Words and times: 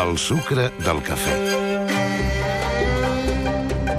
El 0.00 0.16
sucre 0.16 0.70
del 0.80 1.02
cafè. 1.04 1.34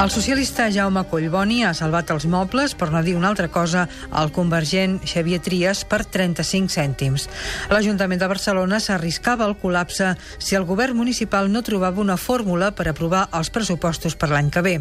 El 0.02 0.10
socialista 0.10 0.66
Jaume 0.74 1.04
Collboni 1.06 1.60
ha 1.62 1.76
salvat 1.78 2.10
els 2.10 2.24
mobles, 2.26 2.74
per 2.74 2.88
no 2.90 3.04
dir 3.06 3.14
una 3.14 3.30
altra 3.30 3.52
cosa, 3.54 3.84
al 4.10 4.32
convergent 4.34 4.96
Xavier 5.06 5.38
Trias 5.46 5.84
per 5.86 6.00
35 6.10 6.74
cèntims. 6.74 7.28
L'Ajuntament 7.70 8.24
de 8.24 8.32
Barcelona 8.32 8.80
s'arriscava 8.82 9.46
al 9.46 9.54
col·lapse 9.62 10.16
si 10.40 10.58
el 10.58 10.66
govern 10.66 10.98
municipal 10.98 11.52
no 11.54 11.62
trobava 11.62 12.02
una 12.02 12.18
fórmula 12.18 12.72
per 12.74 12.88
aprovar 12.90 13.28
els 13.38 13.54
pressupostos 13.54 14.18
per 14.18 14.32
l'any 14.34 14.50
que 14.50 14.66
ve. 14.66 14.76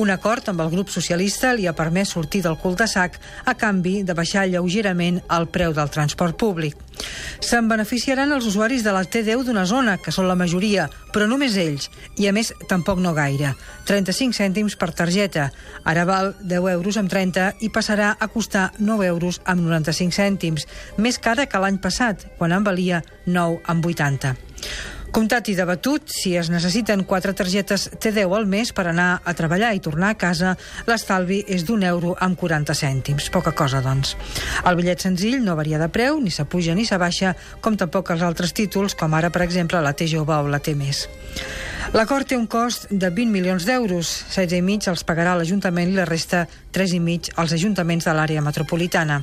Un 0.00 0.08
acord 0.16 0.48
amb 0.48 0.64
el 0.64 0.72
grup 0.72 0.88
socialista 0.88 1.52
li 1.52 1.68
ha 1.68 1.76
permès 1.76 2.16
sortir 2.16 2.40
del 2.48 2.56
cul 2.56 2.76
de 2.76 2.88
sac 2.88 3.20
a 3.44 3.52
canvi 3.52 3.98
de 4.02 4.16
baixar 4.16 4.48
lleugerament 4.48 5.20
el 5.28 5.52
preu 5.52 5.76
del 5.76 5.92
transport 5.92 6.40
públic. 6.40 6.80
Se'n 7.38 7.68
beneficiaran 7.70 8.32
els 8.34 8.48
usuaris 8.50 8.82
de 8.82 8.92
la 8.92 9.04
T10 9.06 9.44
d'una 9.46 9.64
zona, 9.66 9.96
que 10.02 10.12
són 10.14 10.26
la 10.28 10.36
majoria, 10.38 10.88
però 11.14 11.28
només 11.30 11.56
ells, 11.56 11.88
i 12.18 12.26
a 12.26 12.32
més 12.34 12.50
tampoc 12.70 12.98
no 13.02 13.14
gaire. 13.14 13.54
35 13.86 14.34
cèntims 14.40 14.76
per 14.80 14.90
targeta. 14.92 15.48
Ara 15.84 16.04
val 16.08 16.34
10 16.42 16.70
euros 16.74 16.98
amb 16.98 17.10
30 17.12 17.62
i 17.62 17.70
passarà 17.70 18.14
a 18.18 18.28
costar 18.28 18.72
9 18.78 19.06
euros 19.06 19.40
amb 19.46 19.62
95 19.64 20.18
cèntims, 20.18 20.66
més 20.98 21.18
cara 21.22 21.46
que 21.46 21.62
l'any 21.62 21.78
passat, 21.78 22.26
quan 22.38 22.52
en 22.52 22.66
valia 22.66 23.02
9 23.26 23.62
amb 23.70 23.86
80. 23.86 24.34
Comptat 25.08 25.48
i 25.48 25.54
debatut, 25.56 26.10
si 26.12 26.34
es 26.36 26.50
necessiten 26.52 27.04
quatre 27.08 27.32
targetes 27.36 27.86
T10 27.96 28.34
al 28.36 28.44
mes 28.50 28.74
per 28.76 28.84
anar 28.90 29.08
a 29.24 29.32
treballar 29.34 29.70
i 29.74 29.80
tornar 29.80 30.12
a 30.12 30.18
casa, 30.20 30.52
l'estalvi 30.86 31.40
és 31.48 31.64
d'un 31.64 31.86
euro 31.88 32.12
amb 32.20 32.36
40 32.38 32.76
cèntims. 32.76 33.30
Poca 33.32 33.54
cosa, 33.56 33.80
doncs. 33.84 34.14
El 34.68 34.76
bitllet 34.76 35.06
senzill 35.06 35.40
no 35.44 35.56
varia 35.56 35.80
de 35.80 35.88
preu, 35.88 36.20
ni 36.20 36.30
s'apuja 36.34 36.76
ni 36.76 36.84
s'abaixa, 36.84 37.34
com 37.64 37.78
tampoc 37.80 38.12
els 38.12 38.26
altres 38.26 38.52
títols, 38.52 38.94
com 38.98 39.16
ara, 39.16 39.32
per 39.32 39.46
exemple, 39.46 39.80
la 39.80 39.96
T 39.96 40.10
jove 40.12 40.36
o 40.36 40.52
la 40.52 40.60
T 40.60 40.76
més. 40.76 41.06
L'acord 41.96 42.28
té 42.28 42.36
un 42.36 42.44
cost 42.44 42.84
de 42.92 43.08
20 43.08 43.32
milions 43.32 43.64
d'euros, 43.64 44.08
16 44.28 44.58
i 44.58 44.64
mig 44.64 44.84
els 44.90 45.06
pagarà 45.08 45.32
l'Ajuntament 45.38 45.88
i 45.88 45.96
la 45.96 46.04
resta 46.04 46.42
3 46.76 46.92
i 46.92 47.00
mig 47.00 47.30
als 47.40 47.54
ajuntaments 47.56 48.04
de 48.04 48.12
l'àrea 48.12 48.42
metropolitana. 48.44 49.22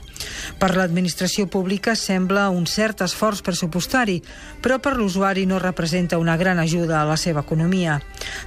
Per 0.57 0.71
l'administració 0.73 1.45
pública 1.45 1.93
sembla 1.95 2.47
un 2.49 2.65
cert 2.65 3.03
esforç 3.05 3.43
pressupostari, 3.45 4.17
però 4.65 4.79
per 4.81 4.95
l'usuari 4.97 5.45
no 5.45 5.59
representa 5.61 6.17
una 6.17 6.37
gran 6.41 6.57
ajuda 6.57 7.01
a 7.01 7.05
la 7.05 7.17
seva 7.21 7.43
economia. 7.45 7.99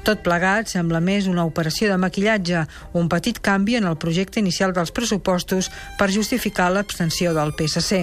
Tot 0.03 0.25
plegat 0.27 0.67
sembla 0.67 0.99
més 0.99 1.31
una 1.31 1.47
operació 1.47 1.87
de 1.93 2.01
maquillatge, 2.03 2.65
un 2.99 3.09
petit 3.09 3.39
canvi 3.39 3.79
en 3.79 3.87
el 3.87 4.01
projecte 4.03 4.43
inicial 4.43 4.75
dels 4.75 4.91
pressupostos 4.91 5.71
per 5.99 6.11
justificar 6.11 6.73
l'abstenció 6.75 7.37
del 7.39 7.55
PSC. 7.55 8.03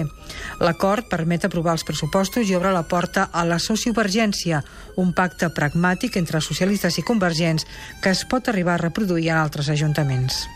L'acord 0.64 1.10
permet 1.12 1.44
aprovar 1.44 1.76
els 1.76 1.84
pressupostos 1.84 2.48
i 2.48 2.56
obre 2.56 2.72
la 2.72 2.86
porta 2.88 3.28
a 3.32 3.44
la 3.44 3.60
sociovergència, 3.60 4.62
un 4.96 5.12
pacte 5.12 5.52
pragmàtic 5.52 6.05
entre 6.14 6.40
socialistes 6.40 7.00
i 7.00 7.02
convergents 7.02 7.66
que 8.02 8.14
es 8.14 8.22
pot 8.30 8.46
arribar 8.46 8.78
a 8.78 8.84
reproduir 8.86 9.32
en 9.32 9.42
altres 9.42 9.72
ajuntaments. 9.74 10.46